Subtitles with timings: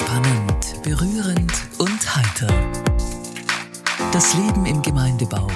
[0.00, 2.48] Spannend, berührend und heiter.
[4.12, 5.46] Das Leben im Gemeindebau.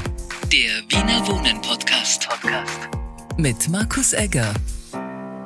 [0.52, 2.28] Der Wiener Wohnen Podcast.
[2.28, 2.90] Podcast.
[3.38, 4.52] Mit Markus Egger.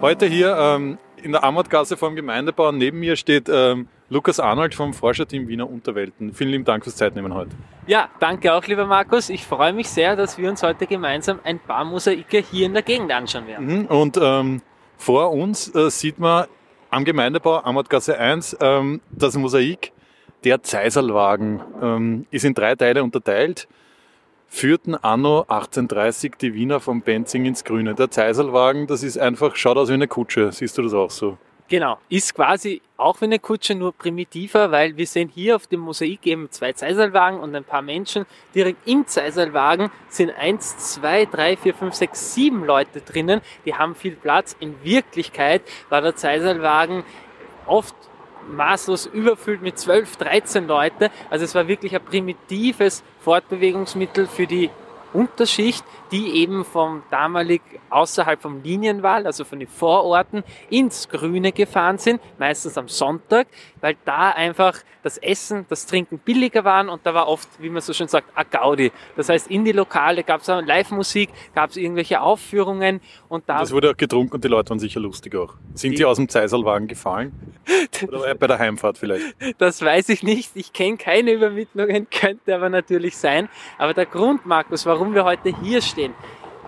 [0.00, 2.72] Heute hier ähm, in der Amortgasse vom Gemeindebau.
[2.72, 6.34] Neben mir steht ähm, Lukas Arnold vom Forscherteam Wiener Unterwelten.
[6.34, 7.52] Vielen lieben Dank fürs Zeitnehmen heute.
[7.86, 9.28] Ja, danke auch, lieber Markus.
[9.28, 12.82] Ich freue mich sehr, dass wir uns heute gemeinsam ein paar Mosaike hier in der
[12.82, 13.82] Gegend anschauen werden.
[13.82, 14.60] Mhm, und ähm,
[14.96, 16.46] vor uns äh, sieht man
[16.90, 19.92] am Gemeindebau Amortgasse 1 ähm, das Mosaik
[20.44, 21.60] der Zeisalwagen.
[21.82, 23.68] Ähm, ist in drei Teile unterteilt.
[24.46, 27.94] Führten anno 1830 die Wiener vom Benzing ins Grüne.
[27.94, 30.50] Der Zeisalwagen, das ist einfach, schaut aus wie eine Kutsche.
[30.52, 31.36] Siehst du das auch so?
[31.70, 35.80] Genau, ist quasi auch wie eine Kutsche, nur primitiver, weil wir sehen hier auf dem
[35.80, 38.24] Mosaik eben zwei Zeisalwagen und ein paar Menschen.
[38.54, 43.42] Direkt im Zeisalwagen sind eins, zwei, drei, vier, fünf, sechs, sieben Leute drinnen.
[43.66, 44.56] Die haben viel Platz.
[44.60, 45.60] In Wirklichkeit
[45.90, 47.04] war der Zeisalwagen
[47.66, 47.94] oft
[48.50, 51.10] maßlos überfüllt mit 12, 13 Leute.
[51.28, 54.70] Also es war wirklich ein primitives Fortbewegungsmittel für die
[55.12, 61.98] Unterschicht, die eben vom damalig außerhalb vom Linienwall, also von den Vororten, ins Grüne gefahren
[61.98, 63.46] sind, meistens am Sonntag,
[63.80, 67.80] weil da einfach das Essen, das Trinken billiger waren und da war oft, wie man
[67.80, 68.92] so schön sagt, a Gaudi.
[69.16, 73.60] Das heißt, in die Lokale gab es Live-Musik, gab es irgendwelche Aufführungen und da...
[73.60, 75.54] Das wurde auch getrunken und die Leute waren sicher lustig auch.
[75.74, 77.32] Sind die, die aus dem Zeisalwagen gefallen?
[78.06, 79.24] Oder bei der Heimfahrt vielleicht?
[79.58, 80.52] Das weiß ich nicht.
[80.54, 83.48] Ich kenne keine Übermittlungen, könnte aber natürlich sein.
[83.76, 85.97] Aber der Grund, Markus, warum wir heute hier stehen,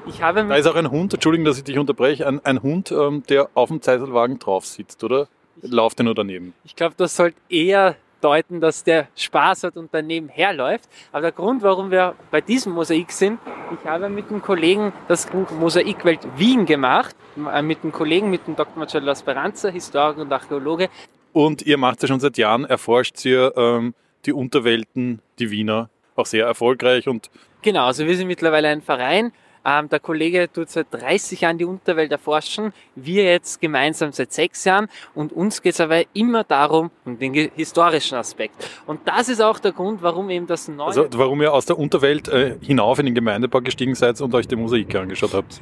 [0.07, 2.91] ich habe da ist auch ein Hund, Entschuldigung, dass ich dich unterbreche, ein, ein Hund,
[2.91, 5.29] ähm, der auf dem Zeisalwagen drauf sitzt, oder?
[5.63, 6.55] Lauft der nur daneben?
[6.65, 10.89] Ich glaube, das sollte eher deuten, dass der Spaß hat und daneben herläuft.
[11.13, 13.39] Aber der Grund, warum wir bei diesem Mosaik sind,
[13.79, 17.15] ich habe mit dem Kollegen das Buch Mosaikwelt Wien gemacht,
[17.53, 18.77] äh, mit dem Kollegen, mit dem Dr.
[18.77, 20.89] Marcello Speranza, Historiker und Archäologe.
[21.33, 23.95] Und ihr macht ja schon seit Jahren, erforscht ihr ähm,
[24.27, 25.89] die Unterwelten, die Wiener,
[26.21, 27.31] auch sehr erfolgreich und
[27.63, 29.33] Genau, also wir sind mittlerweile ein Verein
[29.65, 34.65] ähm, der Kollege tut seit 30 Jahren die Unterwelt erforschen, wir jetzt gemeinsam seit sechs
[34.65, 38.55] Jahren und uns geht es aber immer darum, um den historischen Aspekt.
[38.87, 40.87] Und das ist auch der Grund, warum eben das neue...
[40.87, 44.49] Also warum ihr aus der Unterwelt äh, hinauf in den Gemeindebau gestiegen seid und euch
[44.49, 45.61] die Mosaike angeschaut habt.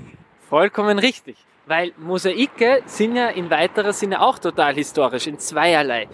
[0.49, 1.37] Vollkommen richtig.
[1.67, 6.09] Weil Mosaike sind ja in weiterer Sinne auch total historisch, in zweierlei.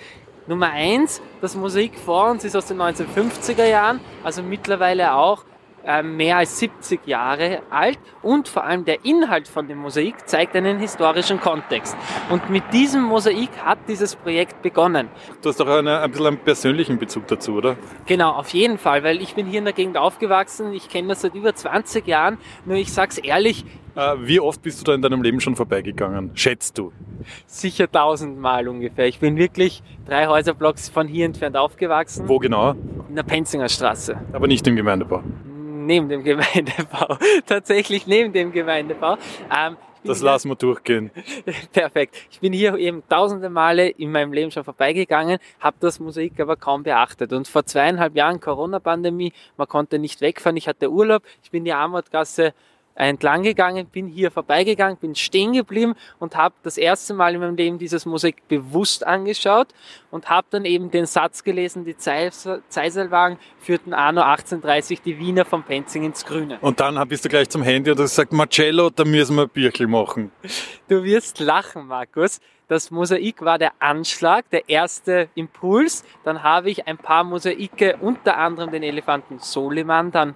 [0.47, 1.57] Nummer eins, das
[2.31, 5.45] uns ist aus den 1950er Jahren, also mittlerweile auch
[6.03, 10.79] mehr als 70 Jahre alt und vor allem der Inhalt von dem Mosaik zeigt einen
[10.79, 11.97] historischen Kontext.
[12.31, 15.09] Und mit diesem Mosaik hat dieses Projekt begonnen.
[15.43, 17.77] Du hast doch eine, ein bisschen einen persönlichen Bezug dazu, oder?
[18.07, 21.21] Genau, auf jeden Fall, weil ich bin hier in der Gegend aufgewachsen, ich kenne das
[21.21, 23.65] seit über 20 Jahren, nur ich sag's ehrlich.
[23.95, 26.93] Äh, wie oft bist du da in deinem Leben schon vorbeigegangen, schätzt du?
[27.47, 29.07] Sicher tausendmal ungefähr.
[29.07, 32.29] Ich bin wirklich drei Häuserblocks von hier entfernt aufgewachsen.
[32.29, 32.73] Wo genau?
[33.09, 34.17] In der Penzinger Straße.
[34.33, 35.23] Aber nicht im Gemeindebau
[35.87, 37.19] neben dem Gemeindebau.
[37.47, 39.17] Tatsächlich neben dem Gemeindebau.
[39.55, 41.11] Ähm, das lassen wir durchgehen.
[41.73, 42.17] Perfekt.
[42.31, 46.57] Ich bin hier eben tausende Male in meinem Leben schon vorbeigegangen, habe das Mosaik aber
[46.57, 47.33] kaum beachtet.
[47.33, 51.73] Und vor zweieinhalb Jahren Corona-Pandemie, man konnte nicht wegfahren, ich hatte Urlaub, ich bin die
[51.73, 52.53] Amortgasse
[52.95, 57.57] entlang gegangen, bin hier vorbeigegangen, bin stehen geblieben und habe das erste Mal in meinem
[57.57, 59.69] Leben dieses Mosaik bewusst angeschaut
[60.11, 65.63] und habe dann eben den Satz gelesen, die Zeiselwagen führten anno 1830 die Wiener vom
[65.63, 66.59] Penzing ins Grüne.
[66.61, 69.87] Und dann bist du gleich zum Handy und hast gesagt, Marcello, da müssen wir Birkel
[69.87, 70.31] machen.
[70.89, 72.41] Du wirst lachen, Markus.
[72.69, 76.03] Das Mosaik war der Anschlag, der erste Impuls.
[76.25, 80.35] Dann habe ich ein paar Mosaike, unter anderem den Elefanten Soliman, dann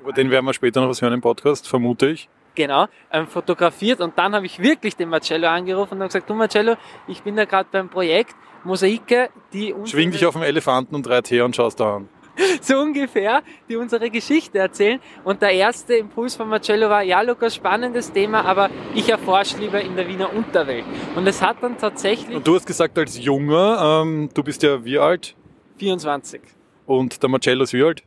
[0.00, 2.28] über den werden wir später noch was hören im Podcast, vermute ich.
[2.54, 6.76] Genau, ähm, fotografiert und dann habe ich wirklich den Marcello angerufen und gesagt, du Marcello,
[7.08, 11.30] ich bin da gerade beim Projekt Mosaike, die Schwing dich auf dem Elefanten und reit
[11.30, 12.08] her und schaust da an.
[12.60, 15.00] so ungefähr, die unsere Geschichte erzählen.
[15.24, 19.80] Und der erste Impuls von Marcello war, ja Lukas, spannendes Thema, aber ich erforsche lieber
[19.80, 20.84] in der Wiener Unterwelt.
[21.14, 22.36] Und es hat dann tatsächlich...
[22.36, 25.34] Und du hast gesagt, als Junger, ähm, du bist ja wie alt?
[25.78, 26.40] 24.
[26.86, 28.02] Und der Marcello ist wie alt?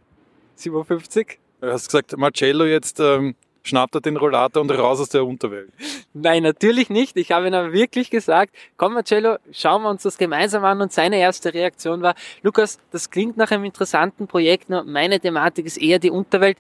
[0.56, 1.40] 57.
[1.62, 5.72] Du hast gesagt, Marcello jetzt ähm, schnappt er den Rollator und raus aus der Unterwelt.
[6.14, 7.18] Nein, natürlich nicht.
[7.18, 10.82] Ich habe ihm aber wirklich gesagt, komm Marcello, schauen wir uns das gemeinsam an.
[10.82, 15.66] Und seine erste Reaktion war, Lukas, das klingt nach einem interessanten Projekt, nur meine Thematik
[15.66, 16.58] ist eher die Unterwelt.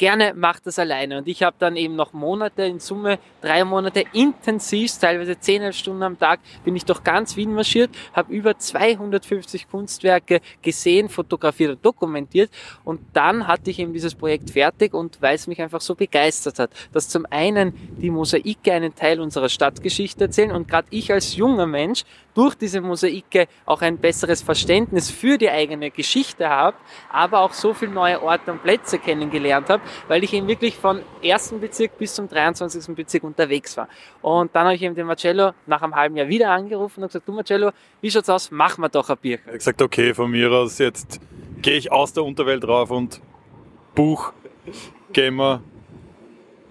[0.00, 1.18] Gerne macht das alleine.
[1.18, 6.02] Und ich habe dann eben noch Monate, in Summe drei Monate intensiv, teilweise zehn Stunden
[6.02, 11.84] am Tag, bin ich durch ganz Wien marschiert, habe über 250 Kunstwerke gesehen, fotografiert und
[11.84, 12.50] dokumentiert.
[12.82, 16.58] Und dann hatte ich eben dieses Projekt fertig und weil es mich einfach so begeistert
[16.58, 21.36] hat, dass zum einen die Mosaike einen Teil unserer Stadtgeschichte erzählen und gerade ich als
[21.36, 22.04] junger Mensch
[22.34, 26.76] durch diese Mosaike auch ein besseres Verständnis für die eigene Geschichte habe,
[27.12, 31.00] aber auch so viele neue Orte und Plätze kennengelernt habe, weil ich eben wirklich von
[31.22, 32.94] ersten Bezirk bis zum 23.
[32.94, 33.88] Bezirk unterwegs war.
[34.22, 37.26] Und dann habe ich eben den Marcello nach einem halben Jahr wieder angerufen und gesagt,
[37.28, 37.70] du Marcello,
[38.00, 38.50] wie schaut's aus?
[38.50, 39.38] Machen wir doch ein Bier.
[39.44, 41.20] Er hat gesagt, okay, von mir aus, jetzt
[41.62, 43.20] gehe ich aus der Unterwelt rauf und
[43.94, 44.32] Buch,
[45.12, 45.62] Gamer,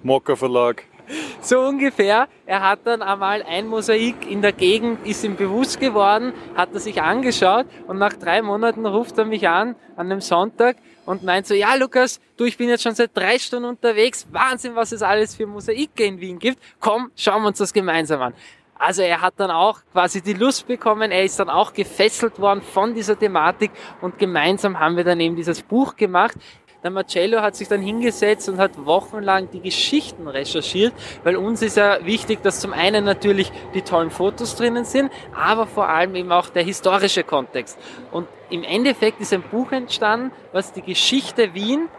[0.04, 0.86] Mocker Verlag.
[1.42, 2.28] So ungefähr.
[2.46, 6.80] Er hat dann einmal ein Mosaik in der Gegend, ist ihm bewusst geworden, hat er
[6.80, 11.48] sich angeschaut und nach drei Monaten ruft er mich an, an einem Sonntag und meint
[11.48, 15.02] so, ja Lukas, du, ich bin jetzt schon seit drei Stunden unterwegs, Wahnsinn, was es
[15.02, 18.34] alles für Mosaike in Wien gibt, komm, schauen wir uns das gemeinsam an.
[18.78, 22.62] Also er hat dann auch quasi die Lust bekommen, er ist dann auch gefesselt worden
[22.62, 23.72] von dieser Thematik
[24.02, 26.36] und gemeinsam haben wir dann eben dieses Buch gemacht.
[26.82, 30.94] Der Marcello hat sich dann hingesetzt und hat wochenlang die Geschichten recherchiert,
[31.26, 35.68] weil uns ist ja wichtig, dass zum einen natürlich die tollen Fotos drinnen sind, aber
[35.68, 37.78] vor allem eben auch der historische Kontext.
[38.12, 41.90] Und im Endeffekt ist ein Buch entstanden, was die Geschichte Wien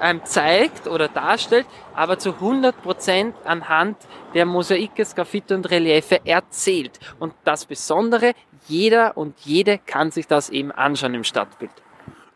[0.00, 3.96] ähm, zeigt oder darstellt, aber zu 100 Prozent anhand
[4.32, 7.00] der Mosaike, Graffiti und Reliefe erzählt.
[7.18, 8.34] Und das Besondere,
[8.68, 11.72] jeder und jede kann sich das eben anschauen im Stadtbild.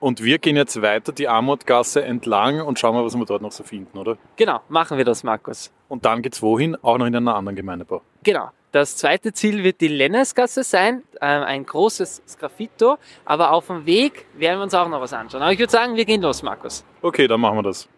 [0.00, 3.50] Und wir gehen jetzt weiter die Amortgasse entlang und schauen mal, was wir dort noch
[3.50, 4.16] so finden, oder?
[4.36, 5.72] Genau, machen wir das, Markus.
[5.88, 6.76] Und dann geht's wohin?
[6.82, 8.02] Auch noch in einer anderen Gemeindebau.
[8.22, 8.50] Genau.
[8.70, 14.26] Das zweite Ziel wird die Lennesgasse sein, äh, ein großes Sgraffito, aber auf dem Weg
[14.34, 15.40] werden wir uns auch noch was anschauen.
[15.40, 16.84] Aber ich würde sagen, wir gehen los, Markus.
[17.00, 17.88] Okay, dann machen wir das.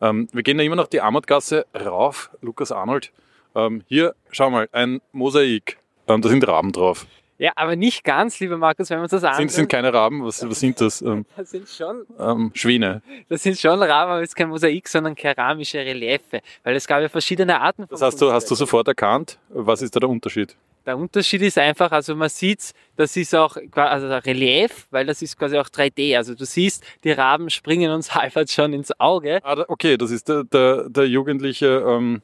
[0.00, 3.12] Ähm, wir gehen da immer noch die Amortgasse rauf, Lukas Arnold.
[3.54, 5.78] Ähm, hier, schau mal, ein Mosaik.
[6.08, 7.06] Ähm, da sind Raben drauf.
[7.38, 9.48] Ja, aber nicht ganz, lieber Markus, wenn wir uns das anschauen.
[9.48, 11.02] Sind, sind keine Raben, was, was sind das?
[11.02, 13.02] Ähm, das sind schon, ähm, Schwäne.
[13.28, 17.00] das sind schon Rahmen, aber es ist kein Mosaik, sondern keramische Reliefe, weil es gab
[17.00, 19.38] ja verschiedene Arten von Das hast du, hast du sofort erkannt.
[19.48, 20.56] Was ist da der Unterschied?
[20.86, 25.38] Der Unterschied ist einfach, also man sieht, das ist auch also Relief, weil das ist
[25.38, 26.16] quasi auch 3D.
[26.16, 29.40] Also du siehst, die Raben springen uns halbwegs schon ins Auge.
[29.42, 32.20] Ah, okay, das ist der, der, der jugendliche ähm,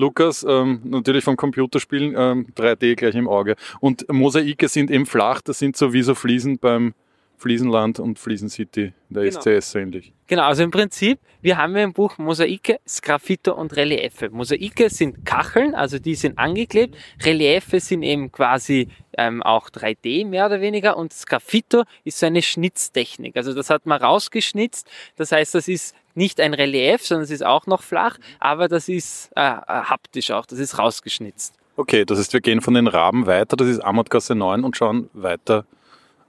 [0.00, 3.54] Lukas, ähm, natürlich vom Computerspielen, ähm, 3D gleich im Auge.
[3.80, 6.94] Und Mosaike sind eben flach, das sind so wie so Fliesen beim
[7.40, 9.40] Fliesenland und Fliesen-City, der Genau.
[9.40, 10.12] SCS ähnlich.
[10.26, 14.28] Genau, also im Prinzip, wir haben ja im Buch Mosaike, Sgraffito und Reliefe.
[14.28, 16.96] Mosaike sind Kacheln, also die sind angeklebt.
[17.24, 22.42] Reliefe sind eben quasi ähm, auch 3D mehr oder weniger und Sgraffito ist so eine
[22.42, 23.36] Schnitztechnik.
[23.36, 24.86] Also das hat man rausgeschnitzt.
[25.16, 28.88] Das heißt, das ist nicht ein Relief, sondern es ist auch noch flach, aber das
[28.88, 31.54] ist äh, äh, haptisch auch, das ist rausgeschnitzt.
[31.76, 35.08] Okay, das heißt, wir gehen von den Raben weiter, das ist Amotgasse 9 und schauen
[35.12, 35.64] weiter.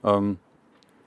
[0.04, 0.38] Ähm,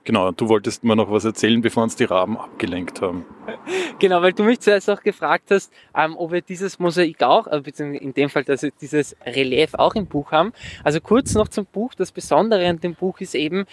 [0.04, 3.24] genau, du wolltest mir noch was erzählen, bevor uns die Raben abgelenkt haben.
[3.98, 7.60] Genau, weil du mich zuerst auch gefragt hast, ähm, ob wir dieses Mosaik auch, äh,
[7.60, 10.52] beziehungsweise in dem Fall, dass wir dieses Relief auch im Buch haben.
[10.84, 11.94] Also kurz noch zum Buch.
[11.94, 13.64] Das Besondere an dem Buch ist eben,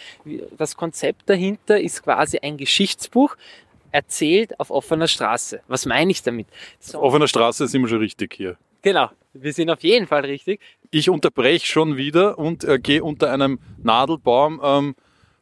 [0.58, 3.36] das Konzept dahinter ist quasi ein Geschichtsbuch,
[3.94, 5.62] erzählt auf offener Straße.
[5.68, 6.48] Was meine ich damit?
[6.80, 8.58] So, Auf einer Straße sind wir schon richtig hier.
[8.82, 10.60] genau, wir sind auf jeden Fall richtig.
[10.92, 14.96] Ich unterbreche schon wieder und äh, gehe unter einem Nadelbaum ähm,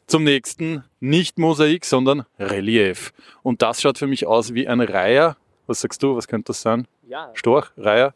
[0.07, 3.11] zum nächsten, nicht Mosaik, sondern Relief.
[3.43, 5.37] Und das schaut für mich aus wie ein Reiher.
[5.67, 6.87] Was sagst du, was könnte das sein?
[7.07, 7.67] Ja, Storch?
[7.77, 8.13] Reiher?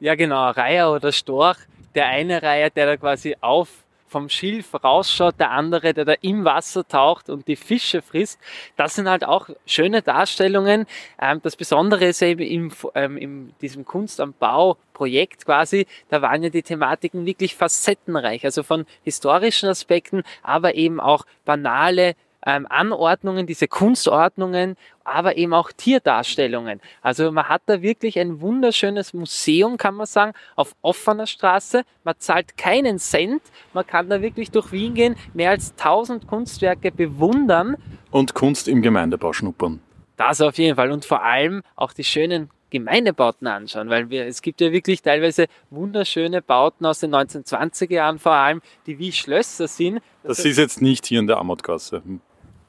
[0.00, 1.58] Ja, genau, Reiher oder Storch.
[1.94, 3.68] Der eine Reiher, der da quasi auf
[4.08, 8.40] vom Schilf rausschaut, der andere, der da im Wasser taucht und die Fische frisst.
[8.76, 10.86] Das sind halt auch schöne Darstellungen.
[11.20, 16.22] Ähm, das Besondere ist eben im, ähm, in diesem Kunst am Bau Projekt quasi, da
[16.22, 22.14] waren ja die Thematiken wirklich facettenreich, also von historischen Aspekten, aber eben auch banale
[22.48, 26.80] ähm, Anordnungen, diese Kunstordnungen, aber eben auch Tierdarstellungen.
[27.02, 31.82] Also man hat da wirklich ein wunderschönes Museum, kann man sagen, auf offener Straße.
[32.04, 33.42] Man zahlt keinen Cent.
[33.74, 37.76] Man kann da wirklich durch Wien gehen, mehr als 1000 Kunstwerke bewundern.
[38.10, 39.80] Und Kunst im Gemeindebau schnuppern.
[40.16, 40.90] Das auf jeden Fall.
[40.90, 45.46] Und vor allem auch die schönen Gemeindebauten anschauen, weil wir, es gibt ja wirklich teilweise
[45.70, 50.00] wunderschöne Bauten aus den 1920er Jahren vor allem, die wie Schlösser sind.
[50.22, 52.02] Das ist jetzt nicht hier in der Amotgasse.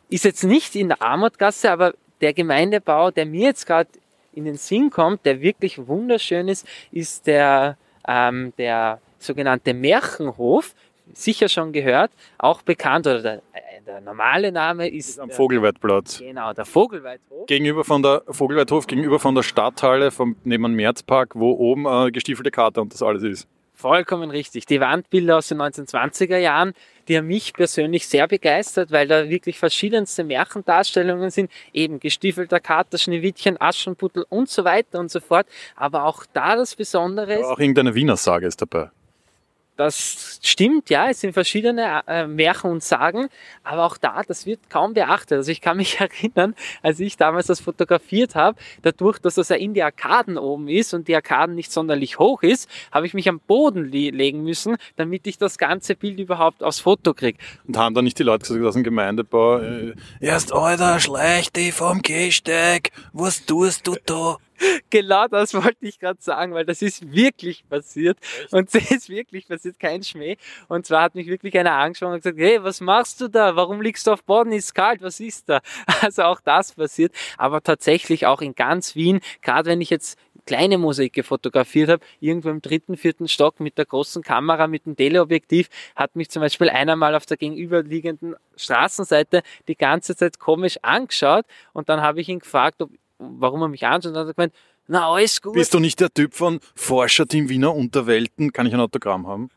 [0.10, 3.89] Ist jetzt nicht in der Armutgasse, aber der Gemeindebau, der mir jetzt gerade
[4.34, 10.74] in den Sinn kommt, der wirklich wunderschön ist, ist der, ähm, der sogenannte Märchenhof.
[11.13, 16.20] Sicher schon gehört, auch bekannt, oder der, äh, der normale Name ist Am Vogelweidplatz.
[16.20, 17.48] genau der Vogelweidhof.
[17.48, 22.12] Gegenüber von der Vogelweidhof, gegenüber von der Stadthalle, vom, neben dem Märzpark, wo oben äh,
[22.12, 23.48] gestiefelte Kater und das alles ist.
[23.74, 24.66] Vollkommen richtig.
[24.66, 26.74] Die Wandbilder aus den 1920er Jahren,
[27.10, 32.98] die haben mich persönlich sehr begeistert, weil da wirklich verschiedenste Märchendarstellungen sind, eben gestiefelter Kater,
[32.98, 35.48] Schneewittchen, Aschenputtel und so weiter und so fort.
[35.75, 38.92] Aber auch da das Besondere ist, Aber auch irgendeine Wiener Sage ist dabei.
[39.79, 43.29] Das stimmt, ja, es sind verschiedene äh, Märchen und Sagen,
[43.63, 45.38] aber auch da, das wird kaum beachtet.
[45.38, 49.55] Also ich kann mich erinnern, als ich damals das fotografiert habe, dadurch, dass das ja
[49.55, 53.29] in die Arkaden oben ist und die Arkaden nicht sonderlich hoch ist, habe ich mich
[53.29, 57.38] am Boden le legen müssen, damit ich das ganze Bild überhaupt aufs Foto kriege.
[57.65, 61.74] Und haben da nicht die Leute gesagt aus dem Gemeindebau, äh, erst Alter, schleich dich
[61.74, 64.39] vom Gehsteig, was tust du da?
[64.89, 68.18] Genau das wollte ich gerade sagen, weil das ist wirklich passiert.
[68.51, 70.38] Und es ist wirklich passiert, kein Schmäh.
[70.68, 73.56] Und zwar hat mich wirklich einer angesprochen und gesagt, hey, was machst du da?
[73.56, 74.51] Warum liegst du auf Boden?
[74.51, 75.62] Ist kalt, was ist da?
[76.01, 77.13] Also auch das passiert.
[77.38, 80.18] Aber tatsächlich auch in ganz Wien, gerade wenn ich jetzt
[80.50, 84.96] kleine Mosaike fotografiert habe, irgendwo im dritten, vierten Stock mit der großen Kamera, mit dem
[84.96, 90.80] Teleobjektiv, hat mich zum Beispiel einer mal auf der gegenüberliegenden Straßenseite die ganze Zeit komisch
[90.82, 94.29] angeschaut und dann habe ich ihn gefragt, ob warum er mich anschaut, und dann hat
[94.29, 94.53] er gemeint,
[94.88, 95.53] na, alles gut.
[95.53, 98.51] Bist du nicht der Typ von Forscherteam Wiener Unterwelten?
[98.51, 99.49] Kann ich ein Autogramm haben?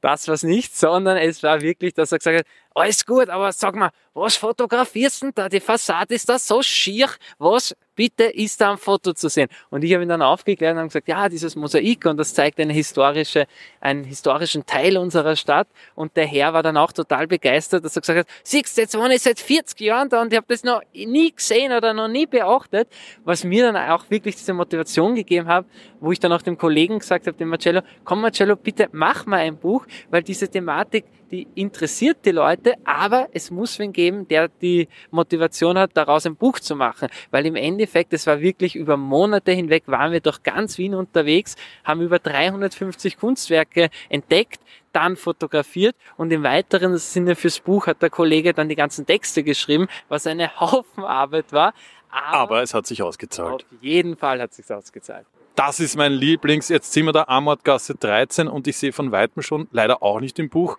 [0.00, 3.74] Das war's nicht, sondern es war wirklich, dass er gesagt hat, alles gut, aber sag
[3.74, 5.48] mal, was fotografierst du denn da?
[5.48, 7.08] Die Fassade ist da so schier.
[7.38, 9.48] Was bitte ist da am Foto zu sehen?
[9.70, 12.72] Und ich habe ihn dann aufgeklärt und gesagt, ja, dieses Mosaik und das zeigt eine
[12.72, 13.46] historische,
[13.80, 15.68] einen historischen Teil unserer Stadt.
[15.94, 19.14] Und der Herr war dann auch total begeistert, dass er gesagt hat, siehst jetzt wohne
[19.14, 22.26] ich seit 40 Jahren da und ich habe das noch nie gesehen oder noch nie
[22.26, 22.88] beachtet.
[23.24, 25.66] Was mir dann auch wirklich diese Motivation gegeben hat,
[26.00, 29.40] wo ich dann auch dem Kollegen gesagt habe, dem Marcello, komm Marcello, bitte mach mal
[29.40, 34.48] ein Buch, weil diese Thematik, die interessiert die Leute, aber es muss wen geben, der
[34.48, 37.08] die Motivation hat, daraus ein Buch zu machen.
[37.30, 41.56] Weil im Endeffekt, es war wirklich über Monate hinweg, waren wir durch ganz Wien unterwegs,
[41.84, 44.60] haben über 350 Kunstwerke entdeckt,
[44.92, 49.44] dann fotografiert und im weiteren Sinne fürs Buch hat der Kollege dann die ganzen Texte
[49.44, 51.74] geschrieben, was eine Haufen Arbeit war.
[52.10, 53.64] Aber, Aber es hat sich ausgezahlt.
[53.64, 55.26] auf jeden Fall hat es sich ausgezahlt.
[55.54, 56.68] Das ist mein Lieblings.
[56.68, 60.38] Jetzt sind wir da Amortgasse 13 und ich sehe von Weitem schon, leider auch nicht
[60.38, 60.78] im Buch,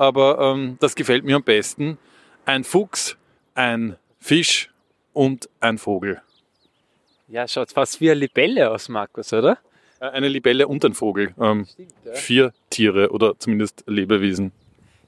[0.00, 1.98] aber ähm, das gefällt mir am besten.
[2.46, 3.16] Ein Fuchs,
[3.54, 4.70] ein Fisch
[5.12, 6.20] und ein Vogel.
[7.28, 9.58] Ja, schaut fast wie eine Libelle aus, Markus, oder?
[10.00, 11.34] Äh, Eine Libelle und ein Vogel.
[11.40, 12.14] Ähm, Stimmt, ja.
[12.14, 14.52] vier Tiere oder zumindest Lebewesen.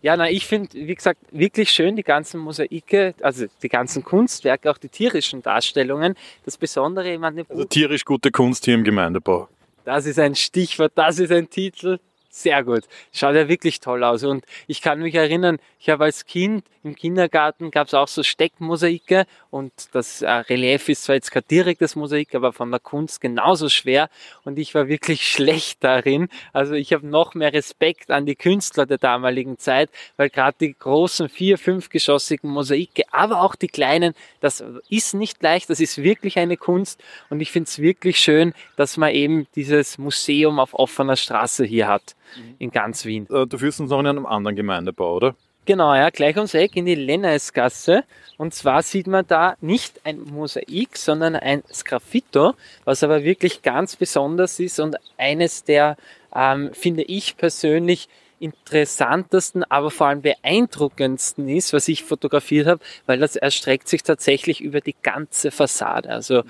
[0.02, 4.70] Ja, na, ich finde, wie gesagt, wirklich schön die ganzen Mosaike, also die ganzen Kunstwerke,
[4.70, 6.16] auch die tierischen Darstellungen.
[6.44, 9.48] Das Besondere an dem Also tierisch gute Kunst hier im Gemeindebau.
[9.84, 11.98] das ist ein Stichwort, das ist ein Titel.
[12.34, 12.84] Sehr gut.
[13.12, 14.24] Schaut ja wirklich toll aus.
[14.24, 18.22] Und ich kann mich erinnern, ich habe als Kind im Kindergarten gab es auch so
[18.22, 23.20] Steckmosaike und das äh, Relief ist zwar jetzt kein direktes Mosaik, aber von der Kunst
[23.20, 24.08] genauso schwer
[24.44, 26.28] und ich war wirklich schlecht darin.
[26.52, 30.74] Also ich habe noch mehr Respekt an die Künstler der damaligen Zeit, weil gerade die
[30.74, 36.38] großen vier, fünfgeschossigen Mosaike, aber auch die kleinen, das ist nicht leicht, das ist wirklich
[36.38, 41.16] eine Kunst und ich finde es wirklich schön, dass man eben dieses Museum auf offener
[41.16, 42.16] Straße hier hat
[42.58, 43.26] in ganz Wien.
[43.30, 45.34] Äh, Du führst uns noch in einem anderen Gemeindebau, oder?
[45.64, 48.02] Genau, ja, gleich ums Eck in die Lenneisgasse.
[48.36, 53.94] Und zwar sieht man da nicht ein Mosaik, sondern ein Sgraffito, was aber wirklich ganz
[53.94, 55.96] besonders ist und eines der,
[56.34, 58.08] ähm, finde ich persönlich,
[58.42, 64.60] interessantesten, aber vor allem beeindruckendsten ist, was ich fotografiert habe, weil das erstreckt sich tatsächlich
[64.60, 66.10] über die ganze Fassade.
[66.10, 66.42] Also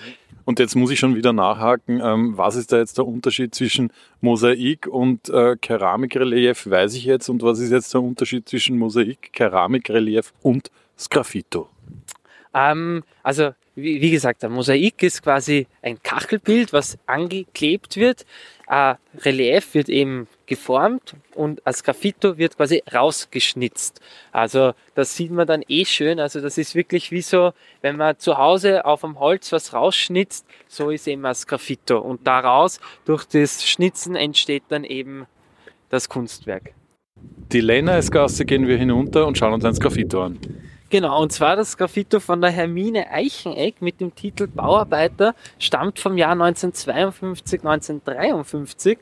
[0.45, 3.93] Und jetzt muss ich schon wieder nachhaken, ähm, was ist da jetzt der Unterschied zwischen
[4.21, 7.29] Mosaik und äh, Keramikrelief, weiß ich jetzt.
[7.29, 11.69] Und was ist jetzt der Unterschied zwischen Mosaik, Keramikrelief und Sgraffito?
[12.55, 18.27] Ähm, also, wie, wie gesagt, ein Mosaik ist quasi ein Kachelbild, was angeklebt wird.
[18.67, 24.01] Ein Relief wird eben geformt und als Graffito wird quasi rausgeschnitzt.
[24.31, 26.21] Also das sieht man dann eh schön.
[26.21, 30.47] Also das ist wirklich wie so, wenn man zu Hause auf dem Holz was rausschnitzt,
[30.69, 31.99] so ist eben das Graffito.
[31.99, 35.27] Und daraus, durch das Schnitzen, entsteht dann eben
[35.89, 36.73] das Kunstwerk.
[37.53, 40.39] Die Lenneisgasse gehen wir hinunter und schauen uns ein Sgraffito an.
[40.93, 46.19] Genau, und zwar das Graffito von der Hermine Eicheneck mit dem Titel Bauarbeiter stammt vom
[46.19, 48.99] Jahr 1952, 1953.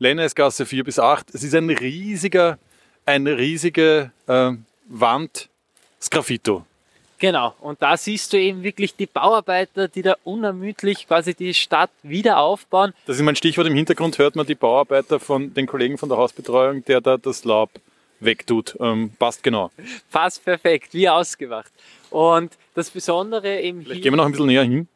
[0.00, 1.32] Lenneisgasse 4 bis 8.
[1.32, 2.58] Es ist ein riesiger,
[3.06, 4.50] eine riesige äh,
[4.88, 5.48] Wand
[6.02, 6.66] Sgraffito.
[7.20, 11.90] Genau, und da siehst du eben wirklich die Bauarbeiter, die da unermüdlich quasi die Stadt
[12.02, 12.92] wieder aufbauen.
[13.06, 13.68] Das ist mein Stichwort.
[13.68, 17.44] Im Hintergrund hört man die Bauarbeiter von den Kollegen von der Hausbetreuung, der da das
[17.44, 17.70] Laub
[18.20, 18.76] wegtut.
[18.80, 19.70] Ähm, passt genau.
[20.10, 21.72] Passt perfekt, wie ausgemacht.
[22.10, 24.88] Und das Besondere eben Vielleicht gehen wir noch ein bisschen näher hin.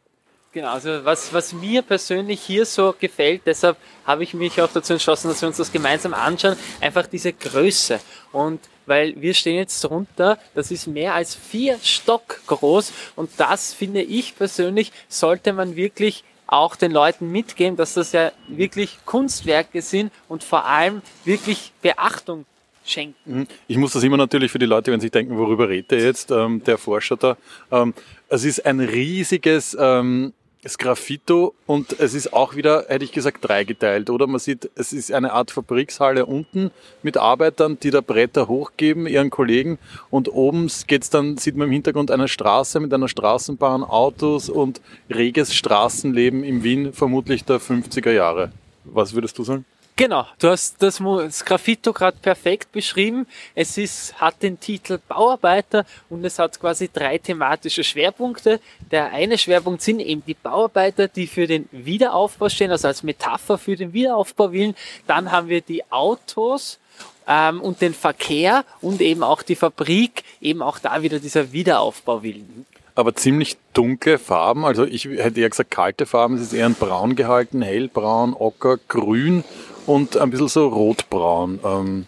[0.53, 3.77] Genau, also was, was mir persönlich hier so gefällt, deshalb
[4.07, 7.99] habe ich mich auch dazu entschlossen, dass wir uns das gemeinsam anschauen, einfach diese Größe.
[8.31, 13.75] Und weil wir stehen jetzt drunter, das ist mehr als vier Stock groß und das
[13.75, 19.83] finde ich persönlich, sollte man wirklich auch den Leuten mitgeben, dass das ja wirklich Kunstwerke
[19.83, 22.45] sind und vor allem wirklich Beachtung
[22.85, 23.39] schenken.
[23.39, 23.47] Mhm.
[23.67, 26.31] Ich muss das immer natürlich für die Leute, wenn sie denken, worüber redet er jetzt,
[26.31, 27.37] ähm, der Forscher da.
[27.71, 27.95] Ähm,
[28.29, 30.33] es ist ein riesiges ähm,
[30.79, 34.27] Graffito und es ist auch wieder, hätte ich gesagt, dreigeteilt, oder?
[34.27, 36.71] Man sieht, es ist eine Art Fabrikshalle unten
[37.03, 39.79] mit Arbeitern, die da Bretter hochgeben, ihren Kollegen
[40.11, 44.81] und oben geht's dann, sieht man im Hintergrund eine Straße mit einer Straßenbahn, Autos und
[45.11, 48.51] reges Straßenleben in Wien, vermutlich der 50er Jahre.
[48.85, 49.65] Was würdest du sagen?
[49.97, 53.29] Genau, du hast das, das Graffito gerade perfekt beschrieben.
[53.55, 58.59] Es ist, hat den Titel Bauarbeiter und es hat quasi drei thematische Schwerpunkte.
[58.91, 63.57] Der eine Schwerpunkt sind eben die Bauarbeiter, die für den Wiederaufbau stehen, also als Metapher
[63.57, 64.75] für den Wiederaufbau willen.
[65.07, 66.81] Dann haben wir die Autos,
[67.27, 72.23] ähm, und den Verkehr und eben auch die Fabrik, eben auch da wieder dieser Wiederaufbau
[72.23, 72.67] willen.
[72.97, 76.75] Aber ziemlich dunkle Farben, also ich hätte eher gesagt kalte Farben, es ist eher ein
[76.75, 79.43] braun gehalten, hellbraun, ocker, grün
[79.87, 81.61] und ein bisschen so rotbraun.
[81.65, 82.07] Ähm,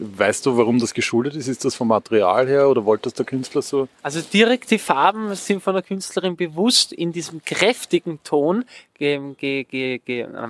[0.00, 1.48] weißt du, warum das geschuldet ist?
[1.48, 3.88] Ist das vom Material her oder wollte das der Künstler so?
[4.02, 8.64] Also direkt die Farben sind von der Künstlerin bewusst in diesem kräftigen Ton
[8.98, 9.36] ähm,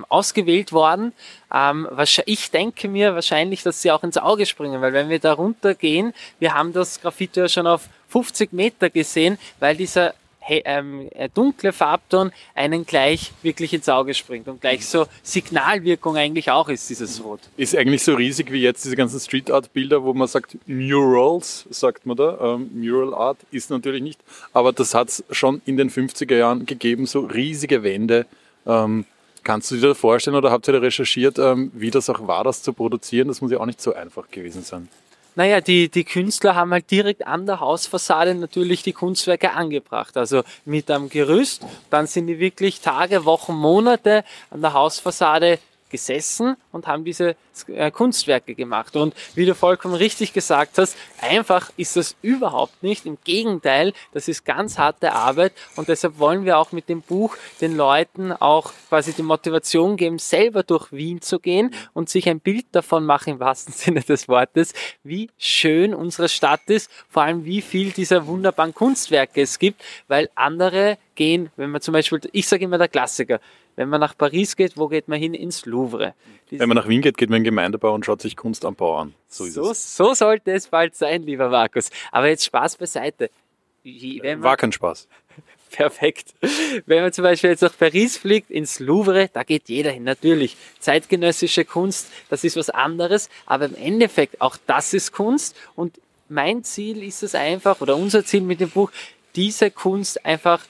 [0.09, 1.13] ausgewählt worden.
[1.53, 1.87] Ähm,
[2.25, 6.13] ich denke mir wahrscheinlich, dass sie auch ins Auge springen, weil wenn wir da runtergehen,
[6.39, 10.13] wir haben das Graffiti ja schon auf 50 Meter gesehen, weil dieser
[10.47, 16.51] ähm, äh, dunkle Farbton einen gleich wirklich ins Auge springt und gleich so Signalwirkung eigentlich
[16.51, 17.39] auch ist, dieses Rot.
[17.57, 21.67] Ist eigentlich so riesig wie jetzt diese ganzen Street Art Bilder, wo man sagt Murals,
[21.69, 22.55] sagt man da.
[22.55, 24.19] Ähm, Mural Art ist natürlich nicht,
[24.53, 28.25] aber das hat es schon in den 50er Jahren gegeben, so riesige Wände.
[28.65, 29.05] Ähm,
[29.43, 32.43] kannst du dir das vorstellen oder habt ihr da recherchiert, ähm, wie das auch war,
[32.43, 33.27] das zu produzieren?
[33.27, 34.87] Das muss ja auch nicht so einfach gewesen sein.
[35.35, 40.17] Naja, die, die Künstler haben halt direkt an der Hausfassade natürlich die Kunstwerke angebracht.
[40.17, 41.65] Also mit einem Gerüst.
[41.89, 45.59] Dann sind die wirklich Tage, Wochen, Monate an der Hausfassade
[45.91, 47.35] gesessen und haben diese
[47.67, 48.95] äh, Kunstwerke gemacht.
[48.95, 53.05] Und wie du vollkommen richtig gesagt hast, einfach ist das überhaupt nicht.
[53.05, 57.35] Im Gegenteil, das ist ganz harte Arbeit und deshalb wollen wir auch mit dem Buch
[57.59, 62.39] den Leuten auch quasi die Motivation geben, selber durch Wien zu gehen und sich ein
[62.39, 64.73] Bild davon machen, im wahrsten Sinne des Wortes,
[65.03, 70.29] wie schön unsere Stadt ist, vor allem wie viel dieser wunderbaren Kunstwerke es gibt, weil
[70.35, 73.39] andere gehen, wenn man zum Beispiel, ich sage immer der Klassiker,
[73.75, 75.35] wenn man nach Paris geht, wo geht man hin?
[75.35, 76.15] Ins Louvre.
[76.49, 78.73] Wenn man nach Wien geht, geht man in den Gemeindebau und schaut sich Kunst am
[78.73, 79.13] Bau an.
[79.27, 81.91] So, so, so, sollte es bald sein, lieber Markus.
[82.11, 83.29] Aber jetzt Spaß beiseite.
[83.83, 85.07] Man, War kein Spaß.
[85.69, 86.33] Perfekt.
[86.87, 90.03] Wenn man zum Beispiel jetzt nach Paris fliegt, ins Louvre, da geht jeder hin.
[90.03, 93.29] Natürlich, zeitgenössische Kunst, das ist was anderes.
[93.45, 95.55] Aber im Endeffekt, auch das ist Kunst.
[95.75, 98.91] Und mein Ziel ist es einfach, oder unser Ziel mit dem Buch,
[99.35, 100.61] diese Kunst einfach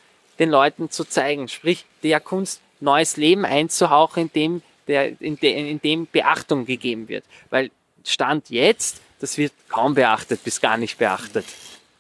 [0.42, 1.48] den Leuten zu zeigen.
[1.48, 7.08] Sprich, der Kunst neues Leben einzuhauchen, in dem, der, in, de, in dem Beachtung gegeben
[7.08, 7.24] wird.
[7.52, 7.70] Weil
[8.04, 11.46] Stand jetzt, das wird kaum beachtet, bis gar nicht beachtet.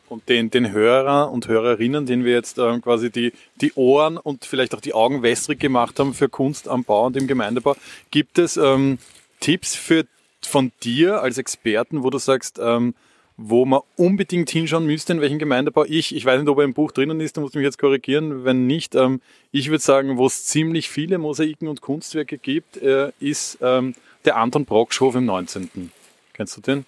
[0.09, 4.43] Und den, den Hörer und Hörerinnen, denen wir jetzt ähm, quasi die, die Ohren und
[4.43, 7.77] vielleicht auch die Augen wässrig gemacht haben für Kunst am Bau und im Gemeindebau,
[8.09, 8.97] gibt es ähm,
[9.39, 10.05] Tipps für,
[10.41, 12.95] von dir als Experten, wo du sagst, ähm,
[13.37, 16.73] wo man unbedingt hinschauen müsste, in welchem Gemeindebau ich, ich weiß nicht, ob er im
[16.73, 20.17] Buch drinnen ist, da muss ich mich jetzt korrigieren, wenn nicht, ähm, ich würde sagen,
[20.17, 25.25] wo es ziemlich viele Mosaiken und Kunstwerke gibt, äh, ist ähm, der Anton Brockschhof im
[25.25, 25.91] 19.
[26.33, 26.85] Kennst du den?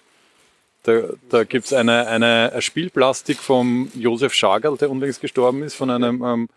[0.84, 5.90] Da, da gibt es eine, eine Spielplastik vom Josef Schagerl, der unlängst gestorben ist, von
[5.90, 6.48] einem, ähm,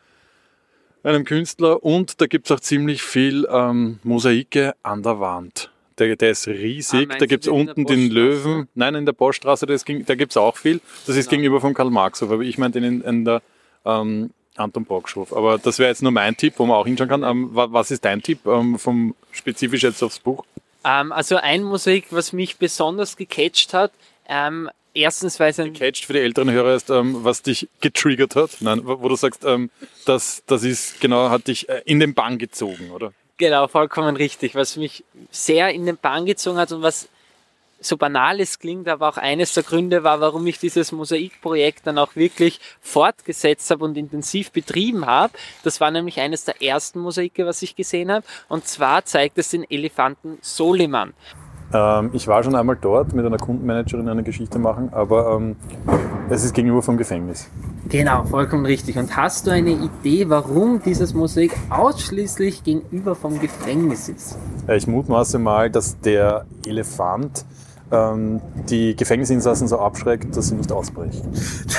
[1.04, 5.72] einem Künstler und da gibt es auch ziemlich viel ähm, Mosaike an der Wand.
[6.00, 7.10] Der, der ist riesig.
[7.12, 8.68] Ah, da gibt's unten den Löwen.
[8.76, 10.80] Nein, in der Poststraße, das ging, da gibt's auch viel.
[11.06, 11.42] Das ist genau.
[11.42, 12.30] gegenüber vom Karl-Marx-Hof.
[12.30, 13.42] Aber ich meine den in, in der
[13.86, 15.34] ähm, Anton Brockschhof.
[15.34, 17.24] Aber das wäre jetzt nur mein Tipp, wo man auch hinschauen kann.
[17.24, 20.46] Ähm, was ist dein Tipp ähm, vom spezifisch jetzt aufs Buch?
[20.84, 23.92] Ähm, also ein Mosaik, was mich besonders gecatcht hat,
[24.28, 25.74] ähm, erstens, weil es ein...
[25.74, 28.58] Gecatcht für die älteren Hörer ist, ähm, was dich getriggert hat.
[28.60, 29.70] Nein, wo du sagst, ähm,
[30.06, 33.14] das, das ist genau, hat dich äh, in den Bann gezogen, oder?
[33.38, 34.56] Genau, vollkommen richtig.
[34.56, 37.08] Was mich sehr in den Bann gezogen hat und was
[37.80, 42.00] so banal es klingt, aber auch eines der Gründe war, warum ich dieses Mosaikprojekt dann
[42.00, 45.34] auch wirklich fortgesetzt habe und intensiv betrieben habe.
[45.64, 48.26] Das war nämlich eines der ersten Mosaike, was ich gesehen habe.
[48.50, 51.14] Und zwar zeigt es den Elefanten Soliman.
[51.74, 55.56] Ähm, ich war schon einmal dort mit einer Kundenmanagerin eine Geschichte machen, aber ähm,
[56.30, 57.50] es ist gegenüber vom Gefängnis.
[57.90, 58.98] Genau, vollkommen richtig.
[58.98, 64.38] Und hast du eine Idee, warum dieses Mosaik ausschließlich gegenüber vom Gefängnis ist?
[64.68, 67.46] Ich mutmaße mal, dass der Elefant
[67.92, 71.32] ähm, die Gefängnisinsassen so abschreckt, dass sie nicht ausbrechen.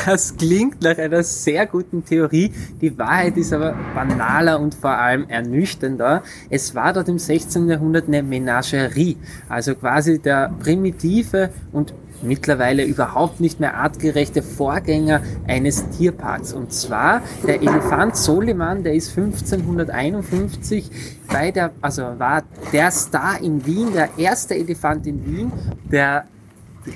[0.07, 2.51] Das klingt nach einer sehr guten Theorie.
[2.81, 6.23] Die Wahrheit ist aber banaler und vor allem ernüchternder.
[6.49, 7.68] Es war dort im 16.
[7.68, 9.18] Jahrhundert eine Menagerie,
[9.49, 16.52] also quasi der primitive und mittlerweile überhaupt nicht mehr artgerechte Vorgänger eines Tierparks.
[16.52, 20.90] Und zwar der Elefant Soliman, der ist 1551
[21.28, 25.52] bei der, also war der Star in Wien, der erste Elefant in Wien,
[25.90, 26.24] der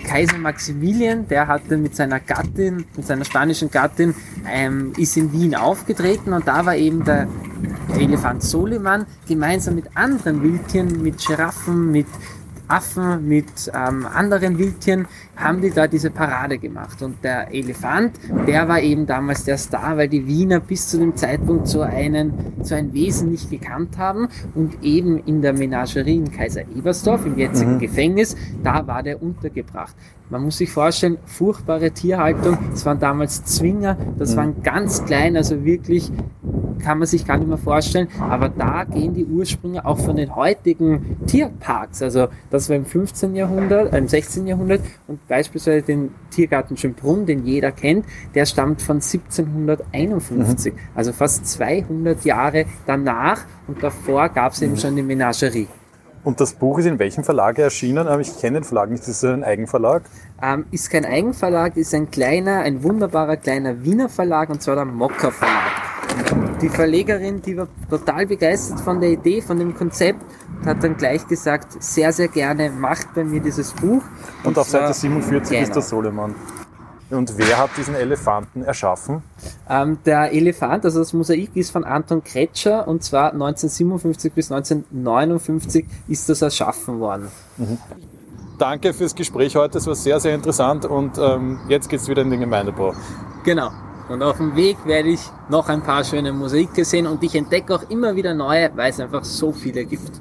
[0.05, 4.15] Kaiser Maximilian, der hatte mit seiner Gattin, mit seiner spanischen Gattin,
[4.51, 7.29] ähm, ist in Wien aufgetreten und da war eben der
[7.99, 12.07] Elefant Soliman gemeinsam mit anderen Wildtieren, mit Giraffen, mit
[12.73, 15.07] Affen, mit ähm, anderen Wildtieren,
[15.37, 17.03] haben die da diese Parade gemacht.
[17.03, 21.15] Und der Elefant, der war eben damals der Star, weil die Wiener bis zu dem
[21.15, 22.33] Zeitpunkt so, einen,
[22.63, 24.29] so ein Wesen nicht gekannt haben.
[24.55, 27.81] Und eben in der Menagerie in Kaiser Ebersdorf, im jetzigen mhm.
[27.81, 29.95] Gefängnis, da war der untergebracht.
[30.33, 32.57] Man muss sich vorstellen, furchtbare Tierhaltung.
[32.73, 34.37] Es waren damals Zwinger, das mhm.
[34.39, 36.11] waren ganz klein, also wirklich
[36.83, 38.09] kann man sich gar nicht mehr vorstellen.
[38.19, 42.01] Aber da gehen die Ursprünge auch von den heutigen Tierparks.
[42.01, 43.37] Also das war im 15.
[43.37, 44.47] Jahrhundert, äh, im 16.
[44.47, 50.73] Jahrhundert und beispielsweise den Tiergarten Schönbrunn, den jeder kennt, der stammt von 1751.
[50.73, 50.79] Mhm.
[50.95, 55.69] Also fast 200 Jahre danach und davor gab es eben schon die Menagerie.
[56.25, 58.07] Und das Buch ist in welchem Verlag erschienen?
[58.21, 59.07] Ich kenne den Verlag nicht.
[59.09, 60.03] Ist das ein Eigenverlag?
[60.41, 64.85] Ähm, ist kein Eigenverlag, ist ein kleiner, ein wunderbarer kleiner Wiener Verlag und zwar der
[64.85, 65.93] Mocker Verlag
[66.63, 70.21] die Verlegerin, die war total begeistert von der Idee, von dem Konzept,
[70.65, 74.03] hat dann gleich gesagt, sehr, sehr gerne, macht bei mir dieses Buch.
[74.45, 75.63] Und, und auf Seite 47 genau.
[75.63, 76.35] ist der Soleman.
[77.13, 79.23] Und wer hat diesen Elefanten erschaffen?
[79.69, 85.87] Ähm, der Elefant, also das Mosaik ist von Anton Kretscher und zwar 1957 bis 1959
[86.09, 87.29] ist das erschaffen worden.
[87.59, 87.79] Mhm.
[88.59, 92.23] Danke fürs Gespräch heute, es war sehr, sehr interessant und ähm, jetzt geht es wieder
[92.23, 92.95] in den Gemeindebau.
[93.45, 93.71] Genau.
[94.09, 97.75] Und auf dem Weg werde ich noch ein paar schöne Mosaike sehen und ich entdecke
[97.75, 100.21] auch immer wieder neue, weil es einfach so viele gibt.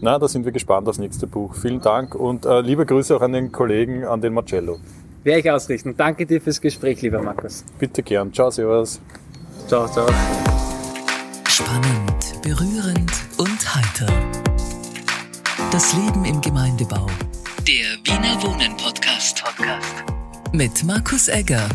[0.00, 1.54] Na, da sind wir gespannt aufs nächste Buch.
[1.54, 4.78] Vielen Dank und äh, liebe Grüße auch an den Kollegen, an den Marcello.
[5.26, 5.96] Werde ich ausrichten.
[5.96, 7.64] Danke dir fürs Gespräch, lieber Markus.
[7.80, 8.32] Bitte gern.
[8.32, 9.00] Ciao, Servus.
[9.66, 10.06] Ciao, ciao.
[11.48, 14.06] Spannend, berührend und heiter.
[15.72, 17.08] Das Leben im Gemeindebau.
[17.66, 19.42] Der Wiener Wohnen Podcast.
[19.42, 20.04] Podcast.
[20.52, 21.68] Mit Markus Egger.